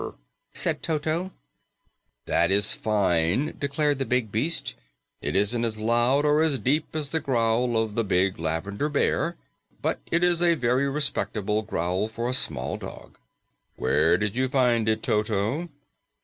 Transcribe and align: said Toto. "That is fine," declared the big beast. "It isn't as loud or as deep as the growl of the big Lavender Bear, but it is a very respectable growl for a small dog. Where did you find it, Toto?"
said 0.51 0.81
Toto. 0.81 1.31
"That 2.25 2.49
is 2.49 2.73
fine," 2.73 3.55
declared 3.59 3.99
the 3.99 4.03
big 4.07 4.31
beast. 4.31 4.73
"It 5.21 5.35
isn't 5.35 5.63
as 5.63 5.77
loud 5.77 6.25
or 6.25 6.41
as 6.41 6.57
deep 6.57 6.95
as 6.95 7.09
the 7.09 7.19
growl 7.19 7.77
of 7.77 7.93
the 7.93 8.03
big 8.03 8.39
Lavender 8.39 8.89
Bear, 8.89 9.37
but 9.79 9.99
it 10.09 10.23
is 10.23 10.41
a 10.41 10.55
very 10.55 10.89
respectable 10.89 11.61
growl 11.61 12.07
for 12.07 12.27
a 12.27 12.33
small 12.33 12.77
dog. 12.77 13.19
Where 13.75 14.17
did 14.17 14.35
you 14.35 14.49
find 14.49 14.89
it, 14.89 15.03
Toto?" 15.03 15.69